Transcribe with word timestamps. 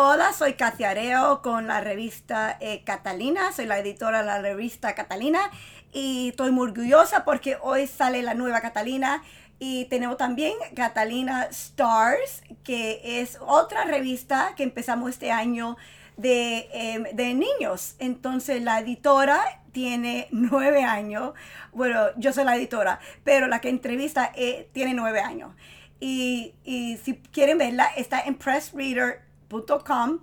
Hola, 0.00 0.32
soy 0.32 0.52
Katia 0.52 0.90
Areo 0.90 1.42
con 1.42 1.66
la 1.66 1.80
revista 1.80 2.56
eh, 2.60 2.84
Catalina, 2.84 3.50
soy 3.50 3.66
la 3.66 3.80
editora 3.80 4.20
de 4.20 4.26
la 4.26 4.40
revista 4.40 4.94
Catalina 4.94 5.50
y 5.92 6.28
estoy 6.28 6.52
muy 6.52 6.68
orgullosa 6.68 7.24
porque 7.24 7.58
hoy 7.60 7.88
sale 7.88 8.22
la 8.22 8.34
nueva 8.34 8.60
Catalina 8.60 9.24
y 9.58 9.86
tenemos 9.86 10.16
también 10.16 10.52
Catalina 10.76 11.48
Stars, 11.50 12.44
que 12.62 13.20
es 13.20 13.38
otra 13.40 13.86
revista 13.86 14.52
que 14.56 14.62
empezamos 14.62 15.10
este 15.10 15.32
año 15.32 15.76
de, 16.16 16.68
em, 16.72 17.02
de 17.16 17.34
niños. 17.34 17.96
Entonces 17.98 18.62
la 18.62 18.78
editora 18.78 19.40
tiene 19.72 20.28
nueve 20.30 20.84
años, 20.84 21.32
bueno, 21.72 22.02
yo 22.16 22.32
soy 22.32 22.44
la 22.44 22.54
editora, 22.54 23.00
pero 23.24 23.48
la 23.48 23.60
que 23.60 23.68
entrevista 23.68 24.30
eh, 24.36 24.68
tiene 24.72 24.94
nueve 24.94 25.18
años. 25.18 25.56
Y, 25.98 26.54
y 26.62 26.98
si 26.98 27.16
quieren 27.16 27.58
verla, 27.58 27.88
está 27.96 28.20
en 28.20 28.36
Pressreader 28.36 29.27
.com 29.48 30.20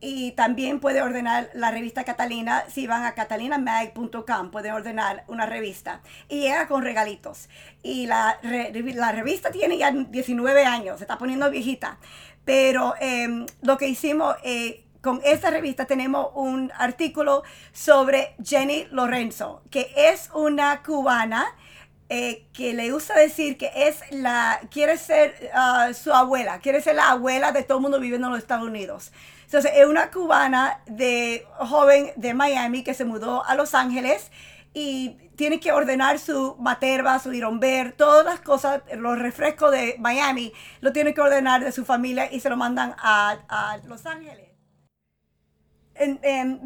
y 0.00 0.32
también 0.32 0.78
puede 0.78 1.02
ordenar 1.02 1.50
la 1.54 1.70
revista 1.70 2.04
Catalina 2.04 2.64
si 2.72 2.86
van 2.86 3.04
a 3.04 3.14
catalinamag.com 3.14 4.50
pueden 4.50 4.72
ordenar 4.72 5.24
una 5.26 5.44
revista 5.44 6.00
y 6.28 6.40
llega 6.40 6.68
con 6.68 6.82
regalitos 6.82 7.48
y 7.82 8.06
la, 8.06 8.38
la 8.42 9.12
revista 9.12 9.50
tiene 9.50 9.76
ya 9.76 9.90
19 9.90 10.64
años 10.64 10.98
se 10.98 11.04
está 11.04 11.18
poniendo 11.18 11.50
viejita 11.50 11.98
pero 12.44 12.94
em, 13.00 13.46
lo 13.62 13.76
que 13.76 13.88
hicimos 13.88 14.36
eh, 14.44 14.84
con 15.00 15.20
esta 15.24 15.50
revista 15.50 15.86
tenemos 15.86 16.28
un 16.34 16.70
artículo 16.76 17.42
sobre 17.72 18.36
Jenny 18.44 18.86
Lorenzo 18.92 19.62
que 19.70 19.92
es 19.96 20.30
una 20.32 20.82
cubana 20.84 21.56
eh, 22.10 22.46
que 22.54 22.72
le 22.72 22.90
gusta 22.90 23.18
decir 23.18 23.58
que 23.58 23.70
es 23.74 24.00
la, 24.10 24.60
quiere 24.70 24.96
ser 24.96 25.50
ah, 25.52 25.90
su 25.92 26.12
abuela, 26.12 26.58
quiere 26.60 26.80
ser 26.80 26.94
la 26.94 27.10
abuela 27.10 27.52
de 27.52 27.62
todo 27.62 27.78
el 27.78 27.82
mundo 27.82 28.00
viviendo 28.00 28.28
en 28.28 28.32
los 28.32 28.40
Estados 28.40 28.66
Unidos. 28.66 29.12
Entonces, 29.44 29.72
es 29.74 29.86
una 29.86 30.10
cubana 30.10 30.80
de 30.86 31.46
joven 31.58 32.12
de 32.16 32.34
Miami 32.34 32.82
que 32.82 32.94
se 32.94 33.04
mudó 33.04 33.44
a 33.44 33.54
Los 33.54 33.74
Ángeles 33.74 34.30
y 34.72 35.16
tiene 35.36 35.60
que 35.60 35.72
ordenar 35.72 36.18
su 36.18 36.56
materva, 36.58 37.18
su 37.18 37.32
iromber, 37.32 37.92
todas 37.92 38.24
las 38.24 38.40
cosas, 38.40 38.82
los 38.96 39.18
refrescos 39.18 39.70
de 39.70 39.96
Miami, 39.98 40.52
lo 40.80 40.92
tiene 40.92 41.14
que 41.14 41.20
ordenar 41.20 41.62
de 41.62 41.72
su 41.72 41.84
familia 41.84 42.32
y 42.32 42.40
se 42.40 42.48
lo 42.48 42.56
mandan 42.56 42.94
a, 42.98 43.38
a 43.48 43.78
Los 43.86 44.06
Ángeles 44.06 44.47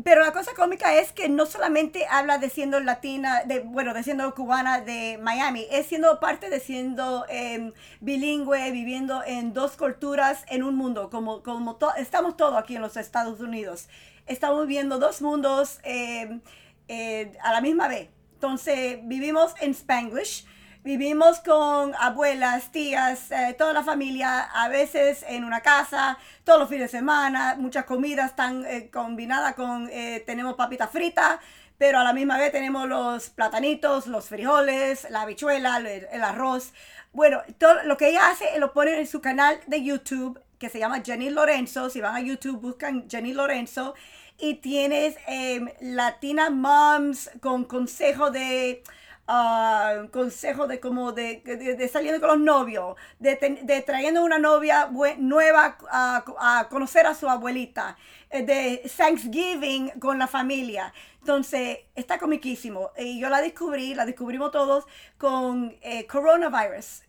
pero 0.05 0.22
la 0.22 0.33
cosa 0.33 0.52
cómica 0.55 0.94
es 0.94 1.12
que 1.12 1.28
no 1.28 1.47
solamente 1.47 2.06
habla 2.11 2.38
de 2.38 2.50
siendo 2.50 2.80
latina, 2.80 3.42
de, 3.44 3.61
bueno, 3.61 3.94
de 3.94 4.02
siendo 4.02 4.34
cubana 4.34 4.80
de 4.80 5.19
Miami, 5.22 5.66
es 5.70 5.86
siendo 5.86 6.20
parte 6.20 6.50
de 6.50 6.61
siendo 6.61 7.24
em, 7.28 7.72
bilingüe, 8.00 8.70
viviendo 8.70 9.22
en 9.24 9.52
dos 9.52 9.77
culturas 9.77 10.44
en 10.48 10.62
un 10.62 10.77
mundo, 10.77 11.08
como, 11.11 11.42
como 11.42 11.78
estamos 11.97 12.36
todos 12.36 12.56
aquí 12.56 12.77
en 12.77 12.83
los 12.83 12.97
Estados 12.97 13.41
Unidos. 13.41 13.89
Estamos 14.27 14.66
viviendo 14.66 14.98
dos 14.98 15.22
mundos 15.22 15.80
em, 15.83 16.41
eh, 16.89 17.33
a 17.42 17.52
la 17.52 17.61
misma 17.61 17.89
vez. 17.89 18.08
Entonces, 18.34 18.98
vivimos 19.05 19.55
en 19.61 19.70
Spanglish, 19.70 20.44
Vivimos 20.84 21.38
con 21.38 21.94
abuelas, 21.94 22.72
tías, 22.72 23.30
eh, 23.30 23.55
toda 23.56 23.72
la 23.72 23.84
familia, 23.84 24.41
a 24.42 24.69
veces 24.69 25.24
en 25.28 25.44
una 25.44 25.61
casa, 25.61 26.19
todos 26.42 26.58
los 26.58 26.69
fines 26.69 26.91
de 26.91 26.98
semana, 26.98 27.55
muchas 27.56 27.84
comidas 27.84 28.30
están 28.30 28.66
eh, 28.66 28.91
combinadas 28.91 29.55
con, 29.55 29.89
eh, 29.92 30.24
tenemos 30.27 30.55
papita 30.55 30.89
frita, 30.89 31.39
pero 31.78 32.00
a 32.00 32.05
la 32.05 32.12
misma 32.12 32.36
vez 32.36 32.50
tenemos 32.50 32.89
los 32.89 33.30
platanitos, 33.30 34.08
los 34.08 34.28
frijoles, 34.28 35.08
la 35.08 35.22
habichuela, 35.22 35.77
el, 35.77 36.24
arroz. 36.24 36.72
Bueno, 37.12 37.42
todo 37.58 37.84
lo 37.84 37.96
que 37.96 38.08
ella 38.08 38.30
hace, 38.30 38.58
lo 38.58 38.72
pone 38.72 38.98
en 38.98 39.06
su 39.06 39.20
canal 39.20 39.61
de 39.69 39.84
YouTube, 39.84 40.42
que 40.58 40.69
se 40.69 40.80
llama 40.80 41.00
Jenny 41.05 41.30
Lorenzo. 41.30 41.91
Si 41.91 42.00
van 42.00 42.17
a 42.17 42.20
YouTube, 42.20 42.61
buscan 42.61 43.08
Jenny 43.08 43.33
Lorenzo. 43.33 43.94
Y 44.36 44.55
tienes 44.55 45.17
em, 45.28 45.69
Latina 45.80 46.50
Moms 46.50 47.30
con 47.41 47.64
consejo 47.64 48.33
de 48.33 48.83
uh, 49.28 50.08
consejo 50.10 50.66
de 50.66 50.80
como 50.80 51.12
de, 51.12 51.42
de, 51.44 51.88
saliendo 51.88 52.20
con 52.20 52.38
los 52.38 52.38
novios, 52.38 52.96
de, 53.18 53.84
trayendo 53.86 54.24
una 54.24 54.38
novia 54.38 54.90
nueva 55.18 55.78
a, 55.90 56.66
conocer 56.70 57.06
a 57.06 57.14
su 57.14 57.28
abuelita, 57.28 57.96
eh, 58.30 58.42
de 58.42 58.90
Thanksgiving 58.96 59.90
con 60.00 60.18
la 60.18 60.27
familia. 60.27 60.92
Entonces, 61.20 61.78
está 61.94 62.18
comiquísimo. 62.18 62.90
Y 62.98 63.20
yo 63.20 63.28
la 63.28 63.40
descubrí, 63.40 63.94
la 63.94 64.05
descubrimos 64.05 64.50
todos 64.50 64.86
con 65.18 65.77
eh, 65.82 66.06
coronavirus, 66.06 67.02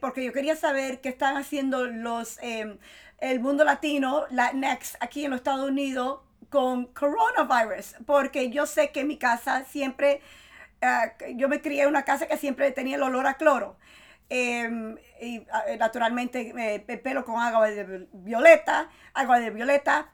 porque 0.00 0.24
yo 0.24 0.32
quería 0.32 0.56
saber 0.56 1.00
qué 1.00 1.08
están 1.08 1.36
haciendo 1.36 1.86
los, 1.86 2.38
em, 2.42 2.78
el 3.18 3.40
mundo 3.40 3.64
latino, 3.64 4.24
la 4.30 4.52
Next, 4.52 4.96
aquí 5.00 5.24
en 5.24 5.30
los 5.30 5.38
Estados 5.38 5.68
Unidos 5.68 6.20
con 6.50 6.86
coronavirus, 6.86 7.96
porque 8.06 8.50
yo 8.50 8.66
sé 8.66 8.90
que 8.90 9.04
mi 9.04 9.16
casa 9.16 9.64
siempre 9.64 10.20
Ah, 10.82 11.12
yo 11.36 11.48
me 11.48 11.60
crié 11.60 11.82
en 11.82 11.88
una 11.88 12.04
casa 12.04 12.26
que 12.26 12.36
siempre 12.36 12.70
tenía 12.72 12.96
el 12.96 13.02
olor 13.02 13.26
a 13.26 13.34
cloro. 13.34 13.76
Em, 14.28 14.96
y 15.20 15.46
ah, 15.52 15.64
eh, 15.68 15.76
naturalmente 15.76 16.52
eh, 16.56 16.98
pelo 16.98 17.24
con 17.24 17.40
agua 17.40 17.68
de 17.68 18.08
violeta, 18.12 18.90
agua 19.14 19.38
de 19.40 19.50
violeta. 19.50 20.10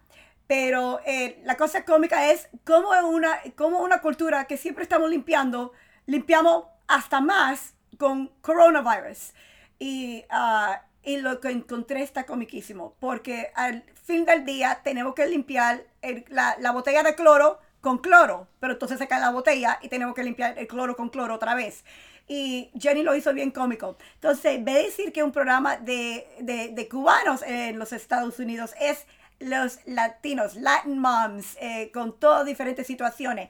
Pero 0.47 1.01
eh, 1.07 1.41
la 1.45 1.57
cosa 1.57 1.85
cómica 1.85 2.31
es 2.31 2.49
cómo 2.65 2.91
una, 3.09 3.41
como 3.57 3.79
una 3.81 4.01
cultura 4.01 4.47
que 4.47 4.57
siempre 4.57 4.83
estamos 4.83 5.09
limpiando, 5.09 5.73
limpiamos 6.07 6.65
hasta 6.89 7.21
más 7.21 7.75
con 7.99 8.29
coronavirus. 8.41 9.33
Y, 9.79 10.25
ah, 10.31 10.83
y 11.03 11.19
lo 11.19 11.41
que 11.41 11.51
encontré 11.51 12.03
está 12.03 12.27
comiquísimo, 12.27 12.95
porque 13.01 13.51
al 13.55 13.85
fin 14.05 14.25
del 14.25 14.45
día 14.45 14.81
tenemos 14.85 15.15
que 15.15 15.27
limpiar 15.27 15.85
la, 16.29 16.57
la 16.59 16.73
botella 16.73 17.03
de 17.03 17.15
cloro 17.15 17.59
con 17.81 17.99
cloro, 17.99 18.49
pero 18.61 18.75
entonces 18.75 18.99
se 18.99 19.09
cae 19.09 19.21
la 19.21 19.31
botella 19.31 19.79
y 19.83 19.89
tenemos 19.89 20.15
que 20.15 20.23
limpiar 20.23 20.59
el 20.59 20.67
cloro 20.67 20.97
con 20.97 21.09
cloro 21.09 21.35
otra 21.35 21.55
vez. 21.55 21.85
Y 22.29 22.71
Jenny 22.79 23.03
lo 23.03 23.17
hizo 23.17 23.33
bien 23.35 23.51
cómico. 23.51 23.97
Entonces, 24.15 24.63
ve 24.63 24.85
decir 24.85 25.13
que 25.13 25.23
un 25.23 25.33
programa 25.33 25.77
de, 25.77 26.27
de, 26.41 26.89
cubanos 26.89 27.43
en 27.43 27.79
los 27.79 27.93
Estados 27.93 28.39
Unidos 28.39 28.73
es 28.81 29.05
los 29.41 29.81
latinos, 29.87 30.55
Latin 30.55 30.99
moms, 30.99 31.57
eh, 31.61 31.91
con 31.93 32.19
todas 32.21 32.47
diferentes 32.47 32.87
situaciones. 32.87 33.49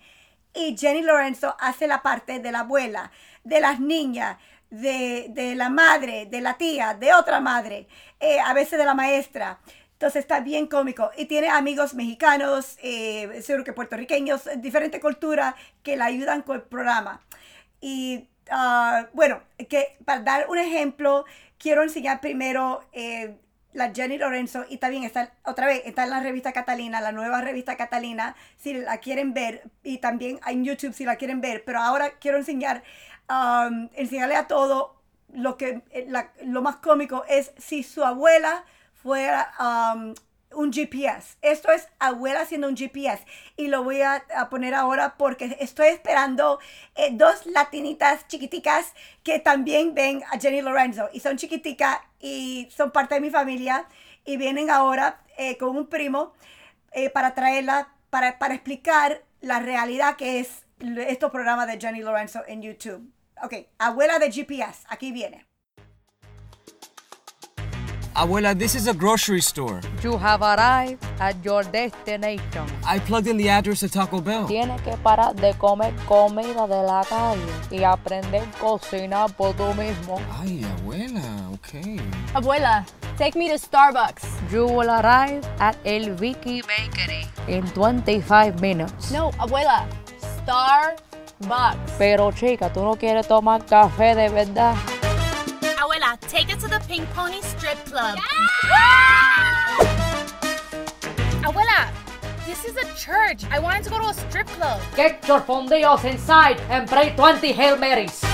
Y 0.55 0.77
Jenny 0.79 1.03
Lorenzo 1.03 1.55
hace 1.61 1.87
la 1.87 2.03
parte 2.03 2.39
de 2.39 2.53
la 2.53 2.61
abuela, 2.61 3.13
de 3.45 3.61
las 3.61 3.81
niñas, 3.81 4.39
de, 4.71 5.27
de 5.31 5.55
la 5.57 5.69
madre, 5.69 6.27
de 6.27 6.41
la 6.41 6.57
tía, 6.57 6.95
de 6.95 7.13
otra 7.13 7.41
madre, 7.41 7.87
eh, 8.19 8.41
a 8.41 8.55
veces 8.55 8.79
de 8.79 8.85
la 8.85 8.95
maestra. 8.95 9.59
Entonces 10.01 10.21
está 10.21 10.41
bien 10.41 10.67
cómico. 10.67 11.11
Y 11.19 11.27
tiene 11.27 11.51
amigos 11.51 11.93
mexicanos, 11.93 12.79
eh, 12.83 13.43
seguro 13.43 13.65
que 13.65 13.75
puertorriqueños, 13.75 14.49
diferente 14.57 14.99
cultura 14.99 15.55
que 15.83 15.99
la 15.99 16.07
ayudan 16.07 16.41
con 16.41 16.57
el 16.57 16.63
programa. 16.63 17.21
Y 17.83 18.27
ah, 18.51 19.09
bueno, 19.13 19.43
que 19.69 19.99
para 20.07 20.23
dar 20.23 20.49
un 20.49 20.57
ejemplo, 20.57 21.27
quiero 21.59 21.83
enseñar 21.83 22.23
primero 22.23 22.83
eh, 22.95 23.37
la 23.75 23.93
Jenny 23.93 24.17
Lorenzo 24.17 24.65
y 24.71 24.79
también 24.79 25.05
está 25.05 25.35
otra 25.45 25.67
vez, 25.67 25.83
está 25.85 26.05
en 26.05 26.11
la 26.11 26.21
revista 26.21 26.55
Catalina, 26.55 27.03
la 27.03 27.13
nueva 27.13 27.43
revista 27.43 27.77
Catalina, 27.77 28.37
si 28.57 28.73
la 28.73 28.97
quieren 29.01 29.35
ver, 29.35 29.65
y 29.83 29.99
también 29.99 30.41
en 30.47 30.65
YouTube 30.65 30.95
si 30.95 31.05
la 31.05 31.17
quieren 31.17 31.43
ver, 31.43 31.63
pero 31.67 31.79
ahora 31.79 32.13
quiero 32.19 32.39
enseñar, 32.39 32.83
enseñarle 33.93 34.37
a 34.37 34.47
todo 34.47 34.97
lo 35.35 35.59
que 35.59 35.83
eh, 35.91 36.11
lo 36.47 36.63
más 36.63 36.77
cómico 36.77 37.27
es 37.29 37.53
si 37.59 37.83
su 37.83 38.03
abuela 38.03 38.65
fuera 39.03 39.53
um, 39.59 40.15
un 40.53 40.73
GPS. 40.73 41.37
Esto 41.43 41.71
es 41.71 41.89
abuela 41.99 42.43
haciendo 42.43 42.69
un 42.69 42.77
GPS. 42.77 43.25
Y 43.57 43.69
lo 43.69 43.85
voy 43.85 44.03
a, 44.03 44.25
poner 44.51 44.75
ahora 44.75 45.15
porque 45.17 45.57
estoy 45.61 45.89
esperando 45.89 46.59
eh, 46.95 47.11
dos 47.13 47.47
latinitas 47.47 48.27
chiquiticas 48.29 48.95
que 49.23 49.39
también 49.39 49.95
ven 49.95 50.23
a 50.31 50.39
Jenny 50.39 50.63
Lorenzo. 50.63 51.09
Y 51.13 51.21
son 51.21 51.37
chiquiticas 51.37 51.99
y 52.19 52.69
son 52.71 52.91
parte 52.91 53.15
de 53.15 53.21
mi 53.21 53.31
familia. 53.31 53.87
Y 54.25 54.37
vienen 54.37 54.71
ahora 54.71 55.21
eh, 55.37 55.57
con 55.57 55.77
un 55.77 55.87
primo 55.87 56.33
eh, 56.93 57.11
para 57.11 57.35
traerla, 57.35 57.89
para, 58.11 58.39
para 58.39 58.55
explicar 58.55 59.23
la 59.41 59.61
realidad 59.61 60.17
que 60.17 60.41
es 60.41 60.65
estos 61.09 61.31
programas 61.31 61.67
de 61.67 61.79
Jenny 61.79 62.01
Lorenzo 62.01 62.43
en 62.47 62.63
YouTube. 62.63 63.11
Ok, 63.43 63.55
abuela 63.79 64.19
de 64.19 64.31
GPS, 64.31 64.85
aquí 64.89 65.13
viene. 65.13 65.50
Abuela, 68.15 68.59
this 68.59 68.75
is 68.75 68.89
a 68.89 68.93
grocery 68.93 69.41
store. 69.41 69.81
You 70.03 70.17
have 70.19 70.43
arrived 70.43 71.05
at 71.21 71.37
your 71.45 71.63
destination. 71.63 72.67
I 72.85 72.99
plugged 72.99 73.29
in 73.29 73.37
the 73.37 73.49
address 73.49 73.83
of 73.85 73.93
Taco 73.93 74.21
Bell. 74.21 74.49
Tienes 74.49 74.81
que 74.83 74.97
parar 74.97 75.35
de 75.37 75.55
comer 75.55 75.95
comida 76.07 76.67
de 76.67 76.83
la 76.83 77.05
calle 77.05 77.41
y 77.71 77.85
aprender 77.85 78.43
a 78.43 78.59
cocinar 78.59 79.31
por 79.37 79.55
tú 79.55 79.73
mismo. 79.75 80.21
Ay, 80.41 80.65
abuela, 80.65 81.23
okay. 81.55 82.01
Abuela, 82.35 82.85
take 83.17 83.37
me 83.37 83.49
to 83.49 83.55
Starbucks. 83.59 84.27
You 84.51 84.67
will 84.67 84.91
arrive 84.91 85.47
at 85.61 85.77
El 85.85 86.15
Vicky 86.17 86.63
Bakery 86.63 87.27
in 87.47 87.65
25 87.71 88.61
minutes. 88.61 89.13
No, 89.13 89.31
abuela, 89.39 89.87
Starbucks. 90.43 91.93
Pero 91.97 92.33
chica, 92.33 92.73
tú 92.73 92.83
no 92.83 92.97
quieres 92.97 93.29
tomar 93.29 93.65
café 93.65 94.17
de 94.17 94.29
verdad. 94.29 94.75
Pink 96.91 97.09
Pony 97.11 97.41
Strip 97.41 97.79
Club. 97.85 98.19
Abuela, 101.47 101.89
this 102.45 102.65
is 102.65 102.77
a 102.77 102.85
church. 102.97 103.45
I 103.49 103.61
wanted 103.61 103.85
to 103.85 103.91
go 103.91 104.01
to 104.01 104.09
a 104.09 104.15
strip 104.15 104.49
club. 104.49 104.81
Get 104.97 105.25
your 105.29 105.41
fondios 105.41 106.05
inside 106.05 106.59
and 106.69 106.89
pray 106.89 107.15
20 107.15 107.53
Hail 107.53 107.77
Marys. 107.77 108.25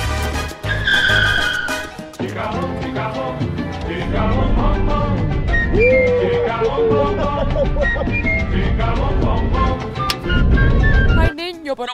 Ay, 11.20 11.34
niño, 11.34 11.76
pero 11.76 11.92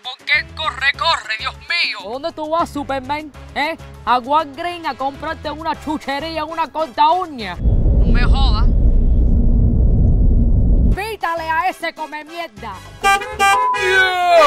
¿Dónde 2.12 2.30
tú 2.32 2.46
vas, 2.50 2.68
Superman? 2.68 3.32
¿Eh? 3.54 3.74
A 4.04 4.18
Walgreens 4.18 4.86
a 4.86 4.94
comprarte 4.94 5.50
una 5.50 5.74
chuchería, 5.82 6.44
una 6.44 6.70
corta 6.70 7.10
uña. 7.10 7.56
No 7.56 8.04
me 8.04 8.22
jodas. 8.22 8.51
Pítale 11.22 11.48
a 11.48 11.68
ese 11.68 11.94
come 11.94 12.24
mierda. 12.24 12.74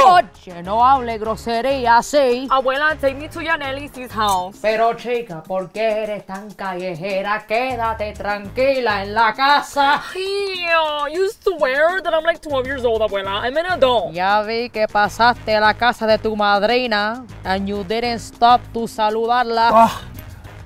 Oye, 0.07 0.61
no 0.61 0.85
hable 0.85 1.17
grosería 1.17 1.99
así. 1.99 2.49
Abuela, 2.51 2.97
take 2.99 3.13
me 3.13 3.29
to 3.29 3.39
Yaneli's 3.39 4.11
house. 4.11 4.57
Pero 4.61 4.93
chica, 4.95 5.41
¿por 5.41 5.69
qué 5.69 6.03
eres 6.03 6.25
tan 6.25 6.51
callejera? 6.51 7.45
Quédate 7.47 8.11
tranquila 8.11 9.03
en 9.03 9.13
la 9.13 9.33
casa. 9.33 10.03
Ew, 10.15 11.07
you 11.13 11.29
swear 11.41 12.01
that 12.01 12.13
I'm 12.13 12.25
like 12.25 12.41
12 12.41 12.65
years 12.65 12.83
old, 12.83 13.01
abuela. 13.01 13.39
I'm 13.45 13.55
an 13.55 13.67
adult. 13.67 14.11
Ya 14.13 14.41
vi 14.41 14.69
que 14.69 14.85
pasaste 14.89 15.55
a 15.55 15.61
la 15.61 15.75
casa 15.75 16.05
de 16.05 16.17
tu 16.17 16.35
madrina 16.35 17.25
and 17.45 17.69
you 17.69 17.85
didn't 17.85 18.19
stop 18.19 18.59
to 18.73 18.85
saludarla. 18.85 19.69
Ugh, 19.71 20.01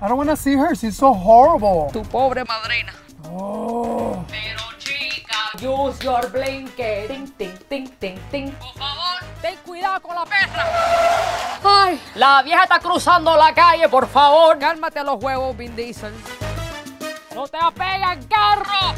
I 0.01 0.07
don't 0.07 0.17
want 0.17 0.31
to 0.31 0.35
see 0.35 0.55
her. 0.55 0.73
She's 0.73 0.97
so 0.97 1.13
horrible. 1.13 1.91
Tu 1.93 2.01
pobre 2.01 2.43
madrina. 2.45 2.93
Oh. 3.31 4.25
Pero 4.27 4.68
use 5.61 5.99
your 6.03 6.29
blinker. 6.31 7.07
Ting, 7.07 7.31
ting, 7.37 7.57
ting, 7.69 7.89
ting, 7.99 8.19
ting. 8.31 8.51
Por 8.51 8.73
favor, 8.73 9.19
ten 9.41 9.55
cuidado 9.65 10.01
con 10.01 10.15
la 10.15 10.25
perra. 10.25 10.65
Ay, 11.63 12.01
la 12.15 12.41
vieja 12.41 12.63
está 12.63 12.79
cruzando 12.79 13.35
la 13.35 13.53
calle, 13.53 13.87
por 13.89 14.07
favor. 14.07 14.57
Cálmate 14.57 15.03
los 15.03 15.21
huevos, 15.23 15.55
Vin 15.55 15.75
Diesel. 15.75 16.13
No 17.35 17.47
te 17.47 17.57
apegan, 17.57 18.23
carro. 18.23 18.95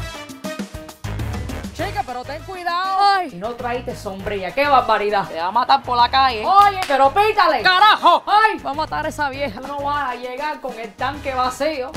Chica, 1.74 2.02
pero 2.06 2.22
ten 2.22 2.42
cuidado. 2.42 2.98
Ay. 3.14 3.30
No 3.34 3.50
traíste 3.54 3.96
sombrilla, 3.96 4.52
qué 4.52 4.68
barbaridad. 4.68 5.26
Te 5.28 5.36
va 5.38 5.46
a 5.46 5.50
matar 5.50 5.82
por 5.82 5.96
la 5.96 6.10
calle. 6.10 6.44
Oye, 6.44 6.80
pero 6.86 7.12
pítale. 7.12 7.62
Carajo. 7.62 8.22
Ay, 8.26 8.58
va 8.58 8.70
a 8.72 8.74
matar 8.74 9.06
a 9.06 9.08
esa 9.08 9.30
vieja. 9.30 9.60
No 9.60 9.80
vas 9.82 10.10
a 10.10 10.14
llegar 10.14 10.60
con 10.60 10.78
el 10.78 10.92
tanque 10.94 11.34
vacío. 11.34 11.90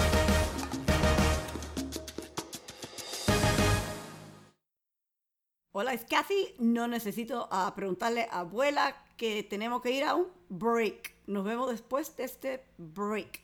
Hola, 5.77 5.91
es 5.91 6.05
Kathy. 6.05 6.55
No 6.57 6.87
necesito 6.87 7.49
ah, 7.51 7.73
preguntarle 7.75 8.29
a 8.31 8.39
abuela 8.39 8.95
que 9.17 9.43
tenemos 9.43 9.81
que 9.81 9.91
ir 9.91 10.05
a 10.05 10.15
un 10.15 10.31
break. 10.47 11.13
Nos 11.27 11.43
vemos 11.43 11.69
después 11.69 12.15
de 12.15 12.23
este 12.23 12.65
break. 12.77 13.41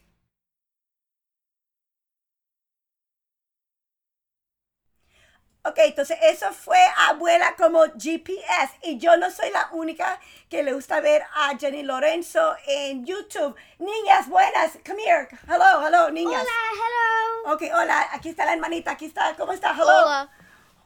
Ok, 5.65 5.77
entonces 5.79 6.17
eso 6.23 6.53
fue 6.53 6.77
abuela 7.09 7.53
como 7.57 7.81
GPS 7.99 8.79
y 8.83 8.97
yo 8.97 9.17
no 9.17 9.29
soy 9.29 9.49
la 9.49 9.67
única 9.73 10.17
que 10.47 10.63
le 10.63 10.71
gusta 10.71 11.01
ver 11.01 11.23
a 11.35 11.57
Jenny 11.57 11.83
Lorenzo 11.83 12.55
en 12.65 13.05
YouTube. 13.05 13.57
Niñas 13.77 14.29
buenas, 14.29 14.79
come 14.87 15.03
here. 15.03 15.27
Hello, 15.49 15.85
hello, 15.85 16.09
niñas. 16.09 16.43
hello. 16.45 17.53
Ok, 17.53 17.63
hola, 17.75 18.07
aquí 18.13 18.29
está 18.29 18.45
la 18.45 18.53
hermanita, 18.53 18.91
aquí 18.91 19.03
está, 19.03 19.35
¿cómo 19.35 19.51
está? 19.51 19.73
Hello. 19.73 20.05
Hola. 20.05 20.40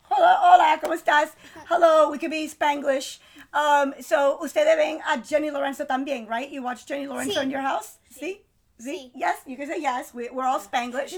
Hola, 0.10 0.40
hola, 0.44 0.80
¿cómo 0.82 0.94
estás? 0.94 1.32
Hello, 1.70 2.10
we 2.10 2.18
could 2.18 2.32
be 2.32 2.48
Spanglish. 2.48 3.20
Um, 3.54 3.94
so, 4.02 4.38
ustedes 4.42 4.76
ven 4.78 5.00
a 5.08 5.18
Jenny 5.22 5.50
Lorenzo 5.50 5.86
también, 5.86 6.28
right? 6.30 6.50
You 6.50 6.62
watch 6.62 6.86
Jenny 6.86 7.08
Lorenzo 7.08 7.40
Sí. 7.40 7.44
in 7.44 7.50
your 7.50 7.62
house? 7.62 7.98
Sí. 8.12 8.42
Sí? 8.80 8.86
Sí. 8.86 9.12
Yes, 9.16 9.38
you 9.46 9.56
can 9.58 9.68
say 9.68 9.80
yes. 9.82 10.14
We, 10.14 10.30
we're 10.30 10.46
all 10.46 10.60
Spanglish. 10.60 11.16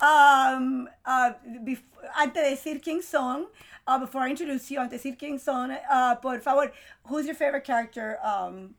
Um, 0.00 0.88
uh, 1.04 1.32
bef- 1.64 1.82
antes 2.16 2.34
de 2.42 2.50
decir 2.56 2.82
quién 2.82 3.02
son, 3.02 3.46
uh, 3.86 3.98
before 3.98 4.22
I 4.22 4.30
introduce 4.30 4.70
you, 4.70 4.78
antes 4.80 5.02
de 5.02 5.10
decir 5.10 5.18
quién 5.18 5.38
son, 5.40 5.72
uh, 5.90 6.14
por 6.16 6.38
favor, 6.40 6.72
who's 7.04 7.26
your 7.26 7.34
favorite 7.34 7.64
character? 7.64 8.18
Um, 8.22 8.74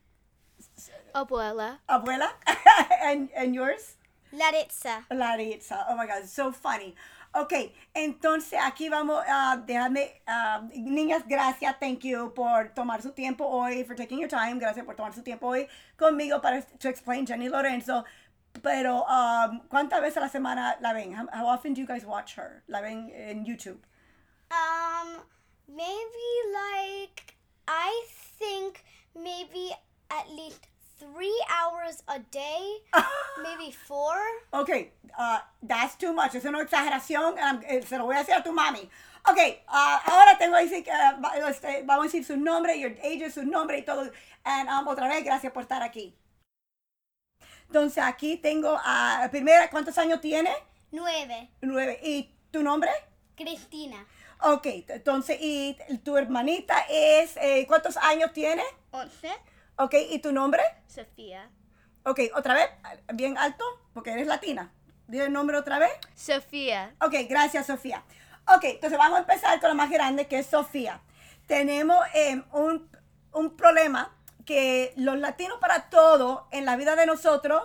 Abuela. 1.13 1.77
abuela? 1.89 2.29
and, 3.03 3.29
and 3.35 3.53
yours? 3.53 3.95
Laritza. 4.33 5.03
Laritza. 5.11 5.83
Oh 5.89 5.95
my 5.95 6.07
God, 6.07 6.25
so 6.25 6.51
funny. 6.51 6.95
Ok, 7.33 7.53
entonces 7.93 8.59
aquí 8.61 8.89
vamos 8.89 9.23
a 9.25 9.55
dejarme, 9.55 10.21
ah, 10.27 10.67
niñas, 10.73 11.23
gracias, 11.25 11.79
thank 11.79 11.99
you 11.99 12.33
por 12.33 12.73
tomar 12.73 13.01
su 13.01 13.13
tiempo 13.13 13.45
hoy, 13.45 13.85
for 13.85 13.95
taking 13.95 14.19
your 14.19 14.27
time, 14.27 14.59
gracias 14.59 14.85
por 14.85 14.95
tomar 14.95 15.13
su 15.13 15.23
tiempo 15.23 15.47
hoy 15.47 15.65
conmigo 15.97 16.41
para 16.41 16.61
to 16.61 16.89
explain 16.89 17.25
Jenny 17.25 17.47
Lorenzo. 17.47 18.03
Pero, 18.61 19.05
um, 19.05 19.61
¿cuántas 19.69 20.01
veces 20.01 20.17
a 20.17 20.21
la 20.21 20.29
semana 20.29 20.77
la 20.81 20.91
ven? 20.91 21.13
How, 21.13 21.25
how 21.31 21.47
often 21.47 21.73
do 21.73 21.79
you 21.79 21.87
guys 21.87 22.03
watch 22.03 22.35
her? 22.35 22.63
¿La 22.67 22.81
ven 22.81 23.09
en 23.15 23.45
YouTube? 23.45 23.79
Um, 24.51 25.21
maybe 25.69 26.27
like 26.51 27.37
I 27.65 28.05
think 28.37 28.83
maybe 29.15 29.71
at 30.09 30.29
least 30.29 30.67
three 31.01 31.39
hours 31.49 32.03
a 32.07 32.19
day, 32.19 32.61
maybe 33.43 33.71
four. 33.71 34.15
Ok, 34.53 34.69
uh, 35.17 35.39
that's 35.67 35.97
too 35.97 36.13
much. 36.13 36.35
Es 36.35 36.45
una 36.45 36.61
exageración. 36.61 37.33
um, 37.39 37.61
eh, 37.67 37.81
se 37.81 37.97
lo 37.97 38.05
voy 38.05 38.15
a 38.15 38.19
decir 38.19 38.35
a 38.35 38.43
tu 38.43 38.53
mami. 38.53 38.87
Ok, 39.27 39.37
uh, 39.67 40.11
ahora 40.11 40.37
tengo 40.37 40.57
que 40.57 40.67
decir 40.67 40.85
uh, 40.87 41.47
este, 41.47 41.83
vamos 41.83 42.05
a 42.05 42.07
decir 42.07 42.25
su 42.25 42.37
nombre, 42.37 42.79
your 42.79 42.91
age, 43.03 43.31
su 43.31 43.43
nombre 43.43 43.79
y 43.79 43.83
todo. 43.83 44.11
And 44.43 44.69
um, 44.69 44.87
otra 44.87 45.07
vez, 45.07 45.23
gracias 45.23 45.51
por 45.51 45.63
estar 45.63 45.81
aquí. 45.81 46.15
Entonces 47.67 48.03
aquí 48.03 48.37
tengo 48.37 48.77
a 48.83 49.27
primera, 49.31 49.69
¿cuántos 49.69 49.97
años 49.97 50.21
tiene? 50.21 50.51
Nueve. 50.91 51.49
Nueve. 51.61 51.99
¿Y 52.03 52.29
tu 52.51 52.61
nombre? 52.61 52.91
Cristina. 53.35 54.05
Ok, 54.43 54.65
entonces, 54.87 55.37
¿y 55.39 55.77
tu 56.03 56.17
hermanita 56.17 56.85
es, 56.89 57.37
eh, 57.37 57.65
cuántos 57.67 57.95
años 57.97 58.33
tiene? 58.33 58.63
Once. 58.91 59.29
Ok, 59.81 59.95
¿y 60.11 60.19
tu 60.19 60.31
nombre? 60.31 60.61
Sofía. 60.85 61.49
Ok, 62.03 62.19
otra 62.35 62.53
vez, 62.53 62.69
bien 63.15 63.35
alto, 63.35 63.65
porque 63.95 64.11
eres 64.11 64.27
latina. 64.27 64.71
Dile 65.07 65.25
el 65.25 65.33
nombre 65.33 65.57
otra 65.57 65.79
vez. 65.79 65.89
Sofía. 66.13 66.93
Ok, 67.01 67.15
gracias 67.27 67.65
Sofía. 67.65 68.03
Ok, 68.55 68.63
entonces 68.65 68.99
vamos 68.99 69.17
a 69.17 69.21
empezar 69.21 69.59
con 69.59 69.69
la 69.69 69.73
más 69.73 69.89
grande 69.89 70.27
que 70.27 70.37
es 70.37 70.45
Sofía. 70.45 71.01
Tenemos 71.47 71.97
eh, 72.13 72.43
un, 72.53 72.87
un 73.33 73.57
problema 73.57 74.15
que 74.45 74.93
los 74.97 75.17
latinos 75.17 75.57
para 75.59 75.89
todo 75.89 76.47
en 76.51 76.65
la 76.65 76.75
vida 76.75 76.95
de 76.95 77.07
nosotros, 77.07 77.63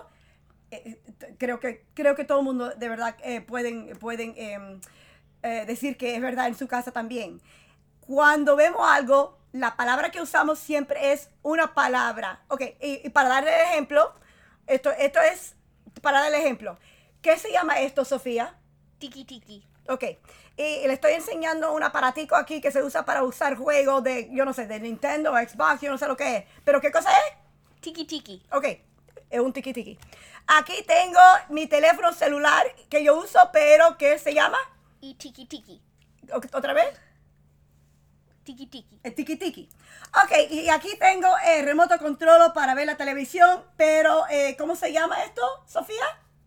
eh, 0.71 0.99
eh, 1.19 1.35
creo, 1.37 1.59
que, 1.59 1.85
creo 1.93 2.15
que 2.15 2.23
todo 2.23 2.39
el 2.39 2.45
mundo 2.45 2.71
de 2.71 2.89
verdad 2.89 3.15
eh, 3.21 3.41
pueden, 3.41 3.95
pueden 3.99 4.33
em, 4.37 4.81
eh, 5.43 5.65
decir 5.67 5.97
que 5.97 6.15
es 6.15 6.21
verdad 6.21 6.47
en 6.47 6.55
su 6.55 6.67
casa 6.67 6.91
también. 6.91 7.43
Cuando 7.99 8.55
vemos 8.55 8.81
algo, 8.89 9.37
la 9.51 9.75
palabra 9.75 10.11
que 10.11 10.21
usamos 10.21 10.59
siempre 10.59 11.11
es 11.13 11.29
una 11.41 11.73
palabra. 11.73 12.43
Ok, 12.47 12.61
y, 12.81 13.05
y 13.05 13.09
para 13.09 13.29
darle 13.29 13.55
el 13.55 13.61
ejemplo, 13.61 14.13
esto, 14.67 14.91
esto 14.91 15.19
es 15.21 15.55
para 16.01 16.19
dar 16.19 16.33
el 16.33 16.39
ejemplo. 16.39 16.77
¿Qué 17.21 17.37
se 17.37 17.51
llama 17.51 17.79
esto, 17.79 18.05
Sofía? 18.05 18.55
Tiki 18.99 19.25
tiki. 19.25 19.65
Ok. 19.89 20.03
Y 20.57 20.87
le 20.87 20.93
estoy 20.93 21.13
enseñando 21.13 21.71
un 21.73 21.83
aparatico 21.83 22.35
aquí 22.35 22.61
que 22.61 22.71
se 22.71 22.83
usa 22.83 23.05
para 23.05 23.23
usar 23.23 23.55
juegos 23.55 24.03
de, 24.03 24.29
yo 24.31 24.43
no 24.43 24.53
sé, 24.53 24.65
de 24.65 24.79
Nintendo, 24.79 25.33
Xbox, 25.33 25.81
yo 25.81 25.91
no 25.91 25.97
sé 25.97 26.07
lo 26.07 26.17
que 26.17 26.37
es. 26.37 26.45
¿Pero 26.63 26.81
qué 26.81 26.91
cosa 26.91 27.11
es? 27.11 27.81
Tiki 27.81 28.05
tiki. 28.05 28.43
Ok, 28.51 28.65
es 29.29 29.39
un 29.39 29.53
tiki 29.53 29.73
tiki. 29.73 29.99
Aquí 30.47 30.83
tengo 30.83 31.19
mi 31.49 31.67
teléfono 31.67 32.11
celular 32.13 32.65
que 32.89 33.03
yo 33.03 33.17
uso, 33.19 33.39
pero 33.53 33.97
que 33.97 34.17
se 34.17 34.33
llama, 34.33 34.57
Y 34.99 35.13
tiki 35.15 35.45
tiki. 35.45 35.81
Otra 36.53 36.73
vez, 36.73 36.99
Tiki 38.47 38.65
tiki. 38.67 38.97
el 39.03 39.13
tiki 39.13 39.35
tiki. 39.35 39.69
Ok, 40.23 40.31
y 40.51 40.69
aquí 40.69 40.97
tengo 40.97 41.27
el 41.45 41.65
remoto 41.65 41.97
control 41.99 42.53
para 42.53 42.73
ver 42.75 42.85
la 42.87 42.95
televisión, 42.95 43.61
pero 43.75 44.23
eh, 44.29 44.55
¿cómo 44.57 44.77
se 44.77 44.93
llama 44.93 45.21
esto, 45.25 45.41
Sofía? 45.65 46.05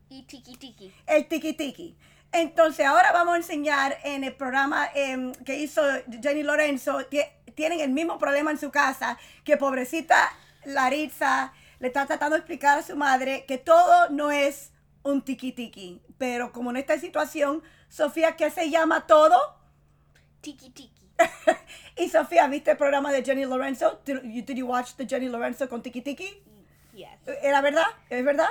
Y 0.09 0.23
tiki 0.23 0.57
tiki. 0.57 0.95
el 1.07 1.29
tiki 1.29 1.53
tiki. 1.53 1.97
Entonces, 2.33 2.87
ahora 2.87 3.13
vamos 3.13 3.35
a 3.35 3.37
enseñar 3.37 3.99
en 4.05 4.25
el 4.25 4.35
programa 4.35 4.89
em, 4.95 5.33
que 5.45 5.59
hizo 5.59 5.83
Jenny 6.23 6.43
Lorenzo. 6.43 7.01
tie- 7.11 7.33
tienen 7.55 7.81
el 7.81 7.91
mismo 7.91 8.17
problema 8.19 8.51
en 8.51 8.59
su 8.59 8.71
casa 8.71 9.19
que 9.45 9.59
pobrecita 9.59 10.33
Laritza 10.65 11.53
le 11.81 11.89
está 11.89 12.07
tratando 12.07 12.35
de 12.37 12.41
explicar 12.41 12.79
a 12.79 12.83
su 12.83 12.97
madre 12.97 13.45
que 13.47 13.59
todo 13.59 14.09
no 14.09 14.31
es 14.31 14.73
un 15.03 15.21
tiki 15.23 15.53
tiki. 15.53 16.01
Pero 16.17 16.51
como 16.53 16.71
en 16.71 16.79
esta 16.79 16.99
situación, 16.99 17.63
Sofía, 17.91 18.37
¿qué 18.37 18.49
se 18.51 18.71
llama 18.71 19.07
todo? 19.07 19.37
Tiki 20.41 20.71
tiki. 20.71 20.97
y 22.01 22.09
Sofía, 22.09 22.47
¿viste 22.49 22.71
el 22.73 22.77
programa 22.77 23.13
de 23.13 23.23
Jenny 23.23 23.45
Lorenzo? 23.45 24.01
Did 24.05 24.23
you, 24.25 24.43
did 24.43 24.57
you 24.57 24.67
watch 24.67 24.95
the 24.97 25.07
Jenny 25.07 25.29
Lorenzo 25.29 25.69
con 25.69 25.83
tiki 25.83 26.01
tiki? 26.03 26.43
Yes. 26.95 27.09
¿Era 27.43 27.61
verdad? 27.61 27.87
¿Es 28.09 28.25
verdad? 28.25 28.49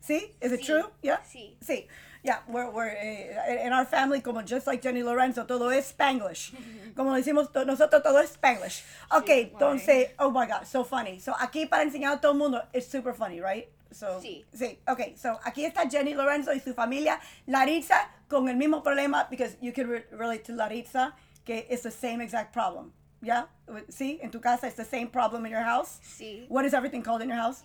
¿Sí? 0.00 0.34
Is 0.40 0.52
it 0.52 0.60
Sí. 0.60 0.66
true? 0.66 0.84
Yeah? 1.02 1.20
Sí. 1.24 1.56
Sí. 1.60 1.86
Yeah, 2.22 2.42
we're, 2.48 2.68
we're, 2.70 2.88
eh, 2.88 3.64
in 3.66 3.72
our 3.72 3.84
family, 3.86 4.20
como 4.20 4.42
just 4.42 4.66
like 4.66 4.82
Jenny 4.82 5.02
Lorenzo, 5.02 5.44
todo 5.46 5.70
es 5.70 5.86
Spanglish. 5.92 6.52
como 6.96 7.14
decimos 7.14 7.52
to- 7.52 7.64
nosotros, 7.64 8.02
todo 8.02 8.18
es 8.20 8.30
Spanglish. 8.32 8.82
Ok, 9.12 9.28
entonces, 9.30 10.10
oh 10.18 10.30
my 10.30 10.46
God, 10.46 10.64
so 10.66 10.84
funny. 10.84 11.20
So, 11.20 11.34
aquí 11.38 11.66
para 11.66 11.82
enseñar 11.84 12.14
a 12.14 12.20
todo 12.20 12.32
el 12.32 12.38
mundo, 12.38 12.62
es 12.72 12.86
super 12.88 13.14
funny, 13.14 13.40
right? 13.40 13.66
So, 13.92 14.20
Sí. 14.20 14.44
Sí, 14.52 14.78
ok, 14.88 15.16
so 15.16 15.38
aquí 15.44 15.64
está 15.64 15.88
Jenny 15.88 16.14
Lorenzo 16.14 16.52
y 16.52 16.58
su 16.60 16.74
familia, 16.74 17.20
Laritza, 17.46 18.08
con 18.28 18.48
el 18.48 18.56
mismo 18.56 18.82
problema, 18.82 19.28
because 19.30 19.56
you 19.60 19.72
can 19.72 19.88
re- 19.88 20.06
relate 20.10 20.40
to 20.44 20.52
Laritza, 20.52 21.14
que 21.46 21.64
it's 21.70 21.82
the 21.82 21.90
same 21.90 22.20
exact 22.20 22.52
problem. 22.52 22.92
Yeah? 23.22 23.44
See, 23.88 24.20
en 24.22 24.30
tu 24.30 24.40
casa, 24.40 24.66
it's 24.66 24.76
the 24.76 24.84
same 24.84 25.08
problem 25.08 25.46
in 25.46 25.52
your 25.52 25.62
house. 25.62 26.00
Sí. 26.02 26.46
What 26.48 26.66
is 26.66 26.74
everything 26.74 27.02
called 27.02 27.22
in 27.22 27.28
your 27.28 27.38
house? 27.38 27.62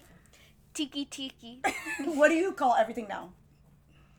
Tiki 0.73 1.05
tiki. 1.05 1.59
What 2.05 2.29
do 2.29 2.35
you 2.35 2.53
call 2.53 2.75
everything 2.75 3.07
now? 3.09 3.33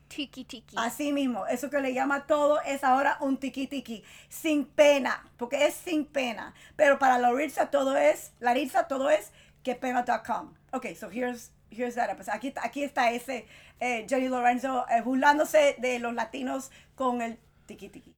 Tiki 0.09 0.43
tiki. 0.43 0.75
Así 0.75 1.11
mismo, 1.11 1.47
eso 1.49 1.69
que 1.69 1.79
le 1.79 1.93
llama 1.93 2.27
todo 2.27 2.59
es 2.63 2.83
ahora 2.83 3.17
un 3.21 3.37
tiki 3.37 3.65
tiki, 3.67 4.03
sin 4.29 4.65
pena, 4.65 5.23
porque 5.37 5.65
es 5.65 5.73
sin 5.73 6.05
pena. 6.05 6.53
Pero 6.77 6.99
para 6.99 7.17
Laritza 7.17 7.71
todo 7.71 7.97
es, 7.97 8.31
Laritza 8.39 8.87
todo 8.87 9.09
es 9.09 9.31
quepena.com. 9.63 10.53
Ok, 10.71 10.93
so 10.95 11.09
here's, 11.09 11.51
here's 11.71 11.95
that 11.95 12.11
episode. 12.11 12.35
Aquí, 12.35 12.53
aquí 12.61 12.83
está 12.83 13.11
ese 13.11 13.47
eh, 13.79 14.05
Jenny 14.07 14.27
Lorenzo 14.27 14.85
eh, 14.87 15.01
burlándose 15.01 15.77
de 15.79 15.97
los 15.97 16.13
latinos 16.13 16.69
con 16.95 17.23
el 17.23 17.39
tiki 17.65 17.89
tiki. 17.89 18.13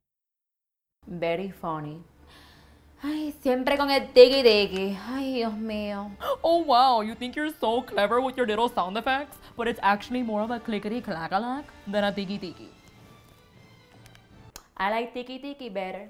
Very 1.07 1.51
funny. 1.51 2.01
Ay, 3.03 3.33
siempre 3.41 3.77
con 3.77 3.91
el 3.91 4.07
tiki 4.13 4.41
tiki. 4.41 4.97
Ay, 5.07 5.33
Dios 5.35 5.53
mío. 5.53 6.11
Oh 6.41 6.63
wow, 6.63 7.01
you 7.01 7.13
think 7.13 7.35
you're 7.35 7.53
so 7.59 7.81
clever 7.81 8.19
with 8.19 8.35
your 8.35 8.47
little 8.47 8.67
sound 8.67 8.97
effects, 8.97 9.37
but 9.55 9.67
it's 9.67 9.79
actually 9.83 10.23
more 10.23 10.41
of 10.41 10.49
a 10.49 10.59
clickety 10.59 11.01
clack 11.01 11.31
a 11.31 11.39
lack 11.39 11.65
than 11.87 12.03
a 12.03 12.11
tiki 12.11 12.39
tiki. 12.39 12.69
I 14.77 14.89
like 14.89 15.13
tiki 15.13 15.37
tiki 15.39 15.69
better. 15.69 16.09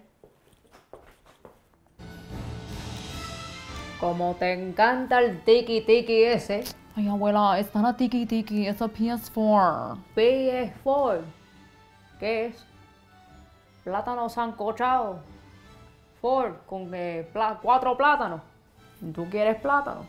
Como 3.99 4.33
te 4.39 4.53
encanta 4.53 5.19
el 5.21 5.41
tiki 5.45 5.81
tiki 5.81 6.23
ese. 6.23 6.63
Ay, 6.95 7.07
abuela, 7.07 7.59
it's 7.59 7.73
not 7.75 7.93
a 7.93 7.97
tiki 7.97 8.25
tiki, 8.25 8.67
it's 8.67 8.81
a 8.81 8.87
PS4. 8.87 9.97
PS4. 10.15 11.21
¿Qué 12.19 12.45
es? 12.47 12.63
Plátano 13.85 14.27
sancochado. 14.29 15.19
Four, 16.21 16.59
con 16.67 16.89
eh, 16.93 17.25
cuatro 17.61 17.95
plátanos. 17.95 18.41
¿Tú 19.13 19.29
quieres 19.29 19.55
plátano? 19.61 20.05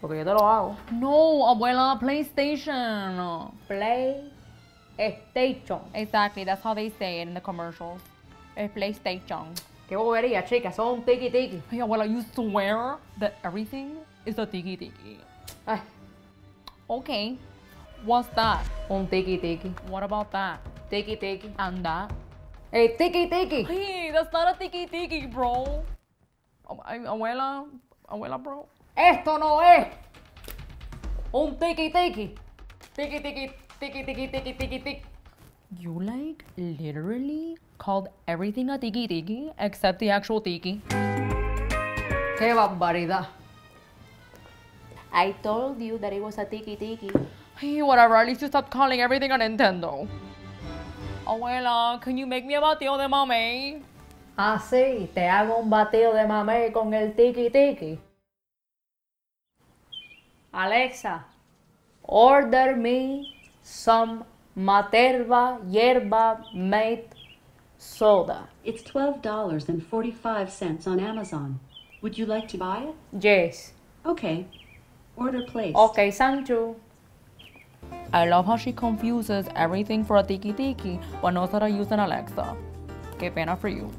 Porque 0.00 0.16
yo 0.18 0.24
te 0.24 0.32
lo 0.32 0.48
hago. 0.48 0.74
No, 0.90 1.46
abuela, 1.48 1.96
PlayStation. 2.00 3.50
PlayStation. 3.68 5.80
Exactly, 5.92 6.44
that's 6.44 6.62
how 6.64 6.72
they 6.74 6.90
say 6.98 7.20
it 7.20 7.28
in 7.28 7.34
the 7.34 7.40
commercials. 7.42 8.00
PlayStation. 8.74 9.52
Qué 9.88 9.96
bobería, 9.96 10.42
chicas. 10.46 10.74
Son 10.76 11.02
tiki 11.02 11.28
tiki. 11.30 11.62
Hey, 11.70 11.80
abuela, 11.80 12.06
you 12.06 12.22
swear 12.34 12.96
that 13.18 13.34
everything 13.44 13.98
is 14.24 14.38
a 14.38 14.46
tiki 14.46 14.76
tiki. 14.78 15.18
Ay, 15.66 15.80
Okay, 16.88 17.36
what's 18.04 18.28
that? 18.34 18.64
un 18.88 19.06
tiki 19.06 19.36
tiki. 19.38 19.68
What 19.88 20.02
about 20.02 20.30
that? 20.32 20.58
Tiki 20.90 21.16
tiki. 21.16 21.52
And 21.58 21.84
that? 21.84 22.10
El 22.72 22.96
tiki 22.96 23.28
tiki. 23.28 23.64
Hey, 23.64 24.10
that's 24.12 24.32
not 24.32 24.48
a 24.48 24.58
tiki 24.58 24.86
tiki, 24.86 25.26
bro. 25.26 25.84
Abuela, 26.66 27.66
abuela, 28.08 28.42
bro. 28.42 28.66
Esto 28.96 29.36
no 29.36 29.60
es 29.60 29.88
un 31.34 31.58
tiki 31.58 31.90
tiki. 31.92 32.34
Tiki 32.96 33.20
tiki, 33.20 33.50
tiki 33.78 34.04
tiki, 34.06 34.28
tiki 34.28 34.52
tiki 34.54 34.78
tiki. 34.78 35.02
You 35.78 36.00
like 36.00 36.46
literally 36.56 37.58
called 37.76 38.08
everything 38.26 38.70
a 38.70 38.78
tiki 38.78 39.06
tiki 39.06 39.52
except 39.58 39.98
the 39.98 40.08
actual 40.08 40.40
tiki. 40.40 40.80
Qué 42.38 42.54
barbaridad. 42.54 43.26
I 45.12 45.32
told 45.42 45.78
you 45.78 45.98
that 45.98 46.14
it 46.14 46.22
was 46.22 46.38
a 46.38 46.46
tiki 46.46 46.76
tiki. 46.76 47.10
Hey, 47.58 47.82
whatever. 47.82 48.16
At 48.16 48.26
least 48.28 48.40
you 48.40 48.48
stopped 48.48 48.70
calling 48.70 49.02
everything 49.02 49.30
a 49.30 49.36
Nintendo. 49.36 50.08
Abuela, 51.26 52.00
can 52.02 52.18
you 52.18 52.26
make 52.26 52.44
me 52.44 52.54
a 52.54 52.60
batido 52.60 52.98
de 52.98 53.08
mame? 53.08 53.82
Ah, 54.36 54.58
sí, 54.58 55.08
te 55.14 55.28
hago 55.28 55.58
un 55.58 55.70
batido 55.70 56.12
de 56.14 56.26
mamey 56.26 56.72
con 56.72 56.92
el 56.92 57.12
tiki 57.12 57.48
tiki. 57.50 57.98
Alexa, 60.52 61.24
order 62.02 62.76
me 62.76 63.32
some 63.62 64.24
Materva 64.56 65.60
yerba 65.70 66.44
mate 66.54 67.14
soda. 67.78 68.48
It's 68.64 68.82
$12.45 68.82 70.86
on 70.86 71.00
Amazon. 71.00 71.60
Would 72.02 72.18
you 72.18 72.26
like 72.26 72.48
to 72.48 72.58
buy 72.58 72.88
it? 72.88 72.94
Yes. 73.18 73.72
Okay. 74.04 74.46
Order 75.16 75.42
placed. 75.46 75.76
Okay, 75.76 76.10
thank 76.10 76.48
you. 76.48 76.76
I 78.12 78.26
love 78.26 78.46
how 78.46 78.56
she 78.56 78.72
confuses 78.72 79.46
everything 79.56 80.04
for 80.04 80.18
a 80.18 80.22
tiki 80.22 80.52
tiki, 80.52 81.00
but 81.20 81.32
knows 81.32 81.50
how 81.50 81.60
to 81.60 81.68
use 81.68 81.90
an 81.92 82.00
Alexa. 82.00 82.54
Qué 83.18 83.32
pena 83.32 83.56
for 83.56 83.68
you. 83.68 83.90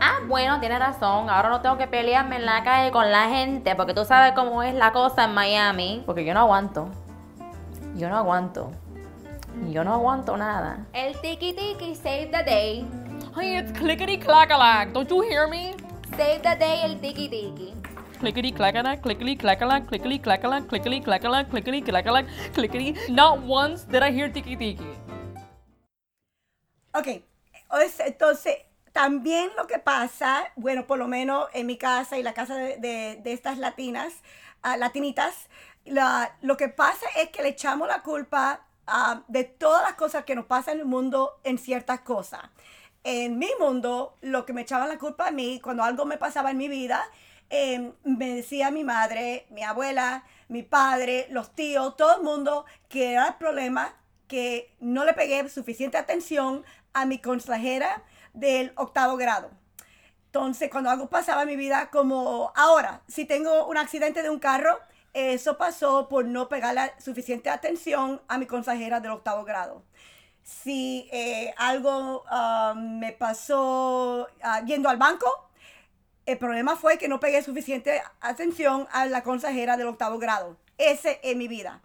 Ah, 0.00 0.20
bueno, 0.26 0.58
tiene 0.58 0.78
razón. 0.78 1.30
Ahora 1.30 1.48
no 1.48 1.60
tengo 1.60 1.78
que 1.78 1.86
pelearme 1.86 2.36
en 2.36 2.46
la 2.46 2.64
calle 2.64 2.90
con 2.90 3.10
la 3.10 3.28
gente 3.28 3.76
porque 3.76 3.94
tú 3.94 4.04
sabes 4.04 4.32
cómo 4.32 4.62
es 4.62 4.74
la 4.74 4.92
cosa 4.92 5.24
en 5.24 5.34
Miami. 5.34 6.02
Porque 6.04 6.24
yo 6.24 6.34
no 6.34 6.40
aguanto. 6.40 6.88
Yo 7.96 8.08
no 8.08 8.16
aguanto. 8.16 8.72
Yo 9.70 9.84
no 9.84 9.94
aguanto 9.94 10.36
nada. 10.36 10.86
El 10.92 11.14
tiki 11.20 11.52
tiki 11.52 11.94
save 11.94 12.30
the 12.32 12.42
day. 12.42 12.86
Hey, 13.38 13.58
it's 13.58 13.70
clickety 13.72 14.18
clackalack. 14.18 14.92
Don't 14.92 15.08
you 15.08 15.22
hear 15.22 15.46
me? 15.46 15.74
Save 16.16 16.42
the 16.42 16.56
day 16.58 16.80
el 16.82 16.98
tiki 17.00 17.28
tiki. 17.28 17.74
Clickety 18.22 18.52
clackalack, 18.52 19.02
clickety 19.02 19.36
clackalack, 19.36 19.88
clickety 19.88 20.20
clackalack, 20.20 20.68
clickety 20.68 21.00
clackalack, 21.00 21.50
clickety 21.50 21.82
clackalack, 21.82 22.26
clickety. 22.54 22.94
Not 23.10 23.40
once 23.42 23.82
did 23.82 24.00
I 24.04 24.12
hear 24.12 24.28
tiki 24.32 24.54
tiki. 24.56 24.86
Ok, 26.94 27.08
es- 27.82 27.98
entonces 27.98 28.58
también 28.92 29.50
lo 29.56 29.66
que 29.66 29.80
pasa, 29.80 30.44
bueno, 30.54 30.86
por 30.86 30.98
lo 30.98 31.08
menos 31.08 31.48
en 31.52 31.66
mi 31.66 31.76
casa 31.76 32.16
y 32.16 32.22
la 32.22 32.32
casa 32.32 32.54
de, 32.54 32.76
de- 32.76 33.16
de 33.24 33.32
estas 33.32 33.58
latinas, 33.58 34.12
ah, 34.62 34.76
latinitas, 34.76 35.48
la- 35.84 36.36
lo 36.42 36.56
que 36.56 36.68
pasa 36.68 37.06
es 37.16 37.30
que 37.30 37.42
le 37.42 37.48
echamos 37.48 37.88
la 37.88 38.02
culpa 38.02 38.68
ah, 38.86 39.22
de 39.26 39.42
todas 39.42 39.82
las 39.82 39.94
cosas 39.94 40.24
que 40.24 40.36
nos 40.36 40.46
pasan 40.46 40.74
en 40.74 40.80
el 40.82 40.86
mundo 40.86 41.40
en 41.42 41.58
ciertas 41.58 42.00
cosas. 42.02 42.42
En 43.04 43.38
mi 43.38 43.48
mundo, 43.58 44.16
lo 44.20 44.46
que 44.46 44.52
me 44.52 44.62
echaban 44.62 44.88
la 44.88 44.98
culpa 44.98 45.28
a 45.28 45.30
mí, 45.32 45.60
cuando 45.60 45.82
algo 45.82 46.04
me 46.04 46.18
pasaba 46.18 46.52
en 46.52 46.58
mi 46.58 46.68
vida, 46.68 47.02
eh, 47.50 47.92
me 48.04 48.34
decía 48.34 48.70
mi 48.70 48.84
madre, 48.84 49.46
mi 49.50 49.62
abuela, 49.62 50.24
mi 50.48 50.62
padre, 50.62 51.26
los 51.30 51.54
tíos, 51.54 51.96
todo 51.96 52.16
el 52.16 52.22
mundo 52.22 52.64
que 52.88 53.12
era 53.12 53.28
el 53.28 53.34
problema 53.34 53.94
que 54.28 54.74
no 54.80 55.04
le 55.04 55.14
pegué 55.14 55.48
suficiente 55.48 55.98
atención 55.98 56.64
a 56.94 57.04
mi 57.04 57.18
consejera 57.18 58.04
del 58.32 58.72
octavo 58.76 59.16
grado. 59.16 59.50
Entonces, 60.26 60.70
cuando 60.70 60.88
algo 60.88 61.10
pasaba 61.10 61.42
en 61.42 61.48
mi 61.48 61.56
vida, 61.56 61.90
como 61.90 62.52
ahora, 62.54 63.02
si 63.06 63.26
tengo 63.26 63.66
un 63.66 63.76
accidente 63.76 64.22
de 64.22 64.30
un 64.30 64.38
carro, 64.38 64.78
eso 65.12 65.58
pasó 65.58 66.08
por 66.08 66.24
no 66.24 66.48
pegarle 66.48 66.92
suficiente 66.98 67.50
atención 67.50 68.22
a 68.28 68.38
mi 68.38 68.46
consejera 68.46 69.00
del 69.00 69.10
octavo 69.10 69.44
grado. 69.44 69.82
Si 70.42 71.08
eh, 71.12 71.54
algo 71.56 72.24
ah, 72.28 72.74
me 72.76 73.12
pasó 73.12 74.28
ah, 74.42 74.62
yendo 74.64 74.88
al 74.88 74.96
banco, 74.96 75.30
el 76.26 76.38
problema 76.38 76.76
fue 76.76 76.98
que 76.98 77.08
no 77.08 77.20
pegué 77.20 77.42
suficiente 77.42 78.02
atención 78.20 78.88
a 78.92 79.06
la 79.06 79.22
consejera 79.22 79.76
del 79.76 79.88
octavo 79.88 80.18
grado. 80.18 80.56
Ese 80.78 81.20
es 81.22 81.36
mi 81.36 81.48
vida. 81.48 81.80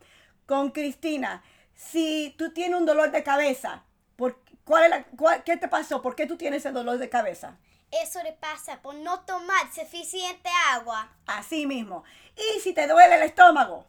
Con 0.45 0.71
Cristina, 0.71 1.43
si 1.75 2.35
tú 2.37 2.51
tienes 2.53 2.79
un 2.79 2.85
dolor 2.85 3.11
de 3.11 3.23
cabeza, 3.23 3.83
¿por, 4.15 4.39
cuál 4.63 4.85
es 4.85 4.89
la- 4.89 5.03
cuál- 5.05 5.43
¿qué 5.43 5.57
te 5.57 5.67
pasó? 5.67 6.01
¿Por 6.01 6.15
qué 6.15 6.25
tú 6.25 6.37
tienes 6.37 6.59
ese 6.65 6.71
dolor 6.71 6.97
de 6.97 7.09
cabeza? 7.09 7.57
Eso 7.91 8.21
le 8.23 8.33
pasa 8.33 8.81
por 8.81 8.95
no 8.95 9.21
tomar 9.21 9.71
suficiente 9.73 10.49
agua. 10.71 11.09
Así 11.25 11.65
mismo. 11.65 12.03
Y 12.35 12.59
si 12.59 12.73
te 12.73 12.85
duele 12.87 13.15
el 13.15 13.23
estómago, 13.23 13.85